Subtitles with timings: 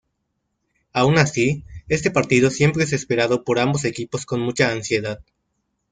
[0.93, 5.21] Aun así, este partido siempre es esperado por ambos equipos con mucha ansiedad.